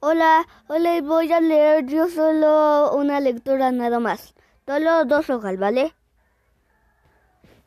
[0.00, 4.34] Hola, hola, voy a leer yo solo una lectura nada más.
[4.66, 5.94] Solo dos hojas, ¿vale?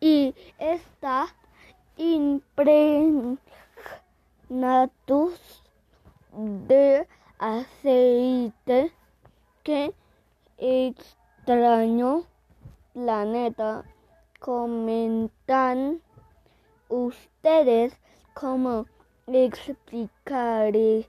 [0.00, 1.34] Y esta
[1.96, 3.40] impregnatus
[6.30, 8.92] de aceite
[9.62, 9.94] que
[10.58, 12.26] extraño
[12.92, 13.84] planeta
[14.40, 16.02] comentan
[16.90, 17.98] ustedes
[18.34, 18.84] cómo
[19.26, 21.08] explicaré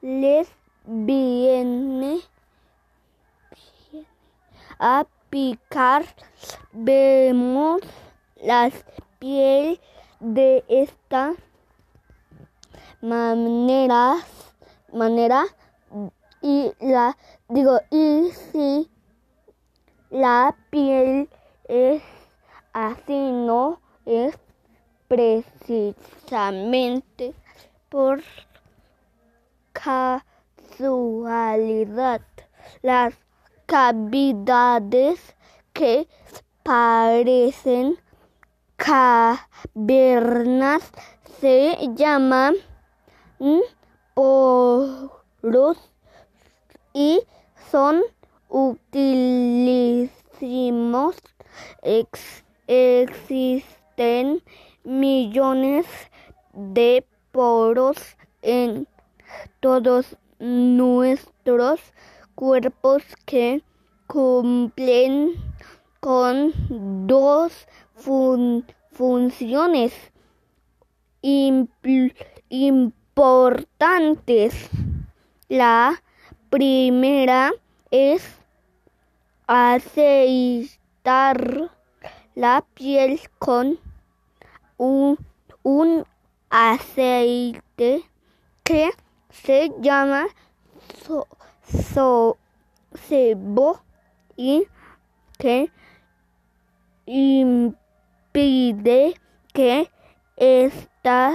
[0.00, 0.48] les
[0.84, 2.20] viene
[4.78, 6.04] a picar
[6.72, 7.82] vemos
[8.42, 8.72] las
[9.20, 9.80] piel
[10.18, 11.34] de esta
[13.00, 14.16] manera
[14.92, 15.46] manera
[16.42, 17.16] y la
[17.48, 18.90] digo y si
[20.10, 21.28] la piel
[21.68, 22.02] es
[22.72, 24.36] así no es
[25.06, 27.32] precisamente
[27.88, 28.20] por
[30.78, 32.22] casualidad.
[32.82, 33.14] Las
[33.66, 35.36] cavidades
[35.72, 36.08] que
[36.62, 37.98] parecen
[38.80, 40.82] cavernas
[41.40, 42.56] se llaman
[44.14, 45.76] poros
[46.94, 47.20] y
[47.70, 48.00] son
[48.48, 51.16] utilísimos.
[52.66, 54.42] existen
[54.84, 55.86] millones
[56.54, 57.98] de poros
[58.40, 58.88] en
[59.60, 61.80] todos nuestros
[62.34, 63.62] cuerpos que
[64.06, 65.49] cumplen
[66.00, 67.68] con dos
[68.90, 69.92] funciones
[72.48, 74.70] importantes.
[75.48, 76.02] La
[76.48, 77.52] primera
[77.90, 78.22] es
[79.46, 80.80] aceitar
[82.34, 83.78] la piel con
[84.78, 85.18] un,
[85.62, 86.06] un
[86.48, 88.02] aceite
[88.64, 88.90] que
[89.28, 90.26] se llama
[91.04, 91.26] so,
[91.92, 92.38] so,
[92.94, 93.82] sebo
[94.36, 94.66] y
[95.38, 95.70] que
[97.12, 97.74] impide
[99.52, 99.90] que
[100.36, 101.32] esta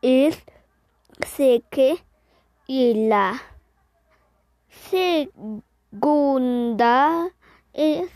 [0.00, 0.40] es
[1.26, 2.04] seque
[2.68, 3.42] y la
[5.90, 7.28] segunda
[7.72, 8.08] es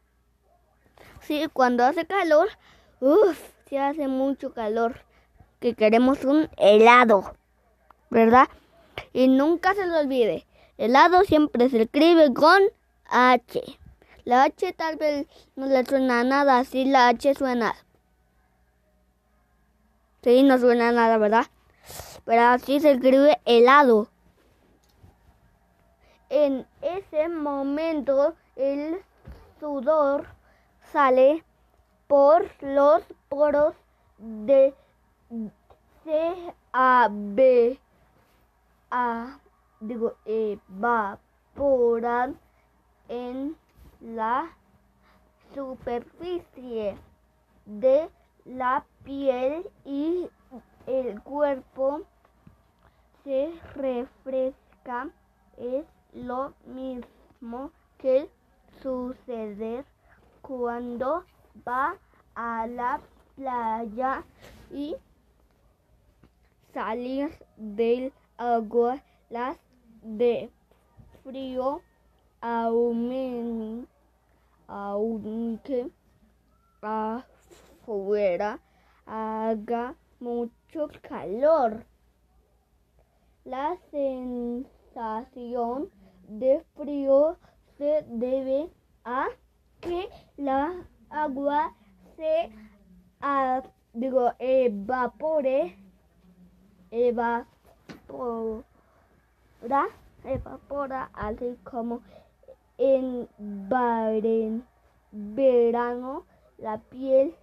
[1.22, 2.50] Sí, cuando hace calor,
[3.00, 5.00] uff, se hace mucho calor,
[5.60, 7.34] que queremos un helado,
[8.10, 8.48] ¿verdad?
[9.12, 10.47] Y nunca se lo olvide,
[10.78, 12.60] helado siempre se escribe con
[13.06, 13.62] H.
[14.25, 15.26] La H tal vez
[15.56, 17.75] no le suena a nada, así la H suena.
[20.22, 21.46] Sí, no suena a nada, ¿verdad?
[22.25, 24.08] Pero así se escribe helado.
[26.31, 28.96] En ese momento el
[29.60, 30.26] sudor
[30.93, 31.44] sale
[32.06, 33.75] por los poros
[34.19, 34.75] de
[36.05, 37.79] C A B
[38.91, 39.39] A
[39.81, 41.59] digo evaporan
[43.09, 43.56] en
[44.01, 44.51] la
[45.55, 46.97] superficie
[47.67, 48.11] de
[48.45, 50.29] la piel y
[50.87, 52.03] el cuerpo
[53.25, 55.09] se refresca.
[55.56, 58.29] Es lo mismo que
[58.83, 59.85] suceder
[60.43, 61.25] cuando
[61.67, 61.97] va
[62.35, 63.01] a la
[63.37, 64.25] playa
[64.71, 64.97] y
[66.73, 69.56] salir del agua las
[70.03, 70.51] de
[71.23, 71.81] frío
[74.67, 75.91] aunque
[76.83, 78.61] afuera
[79.06, 81.87] haga mucho calor.
[83.45, 85.91] La sensación
[86.29, 87.39] de frío
[87.79, 88.71] se debe
[89.05, 89.29] a
[89.81, 91.72] que la agua
[92.16, 92.50] se
[93.20, 93.62] ah,
[93.93, 95.76] digo, evapore,
[96.90, 98.64] evapora,
[100.25, 102.02] evapora, así como
[102.78, 103.28] en
[105.12, 106.25] verano
[106.58, 107.34] la piel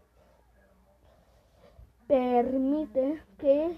[2.08, 3.78] permite que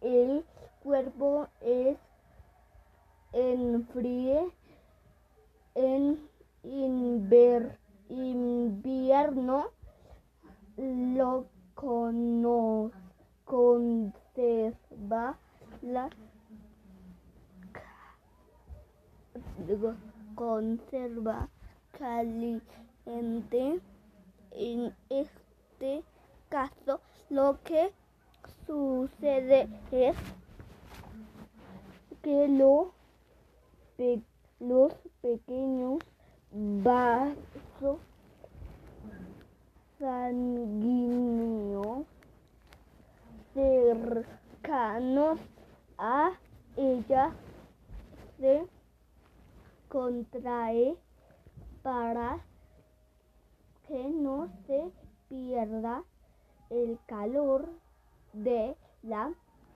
[0.00, 0.44] el-
[0.82, 1.98] cuerpo es
[3.32, 4.48] enfríe
[5.74, 6.18] en
[6.64, 7.76] inver-
[8.08, 9.70] invierno
[10.76, 12.90] lo cono-
[13.44, 15.36] conserva
[15.82, 16.08] la
[20.34, 21.48] conserva
[21.98, 23.80] caliente.
[24.50, 26.02] En este
[26.48, 27.00] caso
[27.30, 27.92] lo que
[28.66, 30.16] sucede es
[32.22, 32.92] que lo
[34.60, 35.98] los pequeños
[37.80, 37.98] vasos
[39.98, 42.06] sanguíneos
[43.54, 45.38] cercanos
[45.98, 46.32] a
[46.76, 47.32] ella.
[48.38, 48.66] Se
[49.88, 50.96] contrae
[51.82, 52.38] para
[53.86, 54.92] que no se
[55.28, 56.04] pierda
[56.70, 57.68] el calor
[58.32, 59.32] de la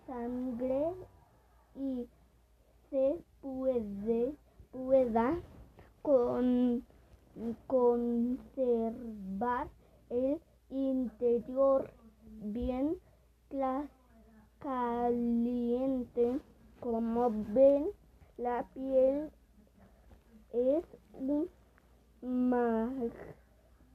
[0.06, 0.92] sangre
[1.74, 2.06] y
[2.90, 4.34] se puede
[4.70, 5.40] pueda
[6.02, 6.84] con-
[7.66, 9.68] conservar
[10.10, 10.40] el
[10.70, 11.90] interior
[12.42, 12.96] bien
[14.58, 16.40] caliente.
[16.80, 17.86] Como ven
[18.38, 19.30] la piel
[20.52, 21.48] es un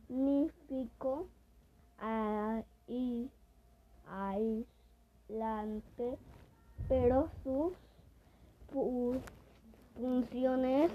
[0.09, 1.27] magnífico
[1.97, 2.63] ai-
[5.27, 6.17] aislante
[6.87, 7.73] pero sus
[8.71, 9.15] fu-
[9.95, 10.91] funciones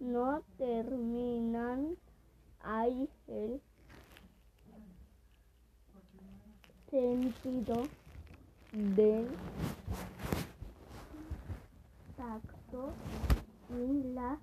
[0.00, 1.96] no terminan.
[2.60, 3.60] Ahí el
[6.90, 7.82] sentido
[8.72, 9.28] del
[12.16, 12.92] tacto
[13.70, 14.38] y la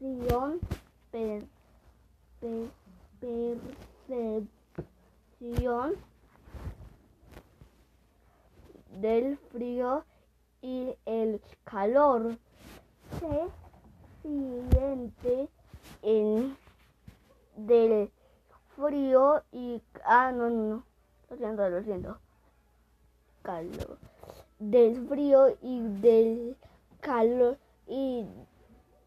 [0.00, 0.58] percepción
[1.12, 1.46] per-
[2.40, 2.70] per-
[5.38, 5.94] percepción
[9.00, 10.04] del frío
[10.62, 12.38] y el calor
[13.18, 13.48] se
[14.22, 15.48] siente
[16.02, 16.56] en
[17.56, 18.10] del
[18.76, 20.84] frío y ah no no
[21.28, 22.18] lo siento lo siento.
[23.42, 23.98] Calor.
[24.58, 26.56] Del frío y del
[27.00, 27.58] calor
[27.88, 28.24] y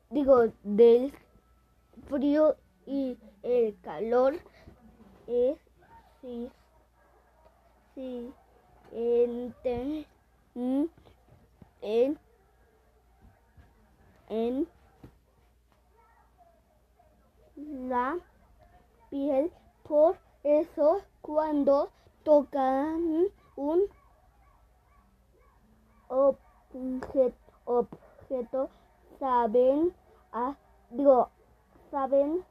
[0.10, 1.14] digo del
[2.10, 4.36] frío y el calor
[5.28, 5.58] es
[8.92, 10.06] ente-
[10.56, 10.84] mm,
[11.86, 12.18] en
[17.88, 18.18] la
[19.10, 19.52] piel.
[19.84, 21.90] Por eso cuando
[22.24, 23.84] tocan un
[26.08, 28.70] objeto, objeto
[29.20, 29.94] saben
[30.34, 30.56] ah,
[30.90, 31.30] digo
[31.92, 32.44] saben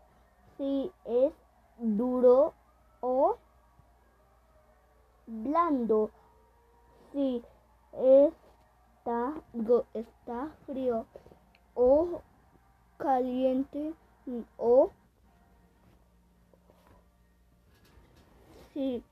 [0.56, 1.32] si es
[1.78, 2.54] duro
[3.00, 3.36] o
[5.26, 6.10] blando.
[7.12, 7.42] Si
[9.04, 9.34] está
[9.92, 11.04] está frío
[11.74, 12.22] o
[12.96, 13.92] caliente
[14.56, 14.90] o
[18.72, 19.04] si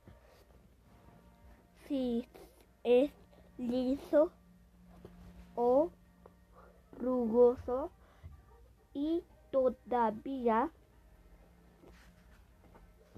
[1.87, 2.27] si
[2.83, 3.11] es
[3.59, 4.31] liso
[5.55, 5.91] o
[6.99, 7.91] rugoso
[8.95, 10.71] y todavía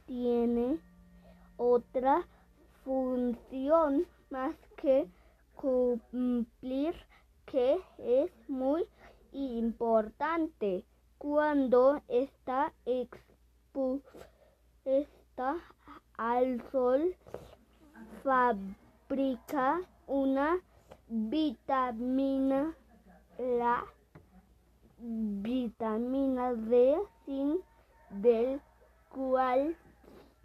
[0.08, 0.78] tiene
[1.56, 2.28] otra
[2.84, 5.08] función más que
[5.66, 6.94] cumplir
[7.48, 8.86] que es muy
[9.32, 10.86] importante
[11.18, 14.28] cuando está expuesta
[16.18, 17.16] al sol
[18.24, 20.62] fabrica una
[21.08, 22.76] vitamina
[23.40, 23.84] la
[25.00, 26.96] vitamina D
[27.26, 27.58] sin
[28.12, 28.62] del
[29.10, 29.76] cual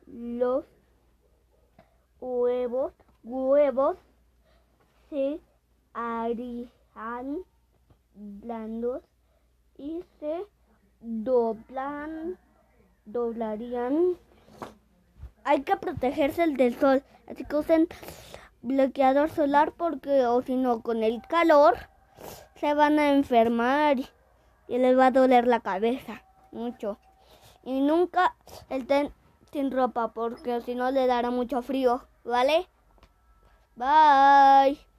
[0.06, 0.64] los
[2.20, 3.98] huevos huevos
[5.10, 5.40] se
[5.92, 7.44] harían
[8.14, 9.02] blandos
[9.76, 10.46] y se
[11.00, 12.38] doblan
[13.04, 14.16] doblarían
[15.44, 17.02] hay que protegerse del sol.
[17.26, 17.88] Así que usen
[18.62, 21.76] bloqueador solar porque o si no con el calor
[22.56, 23.98] se van a enfermar
[24.68, 26.98] y les va a doler la cabeza mucho.
[27.64, 28.36] Y nunca
[28.68, 29.12] estén
[29.52, 32.68] sin ropa porque si no le dará mucho frío, ¿vale?
[33.76, 34.89] Bye.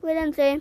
[0.00, 0.58] 不认识。